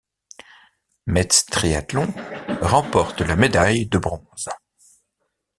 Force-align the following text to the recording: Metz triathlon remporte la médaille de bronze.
Metz 1.05 1.45
triathlon 1.45 2.11
remporte 2.61 3.21
la 3.21 3.35
médaille 3.35 3.85
de 3.85 3.99
bronze. 3.99 4.49